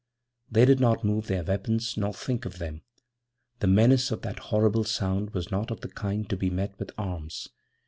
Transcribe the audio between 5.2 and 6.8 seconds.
was not of the kind to be met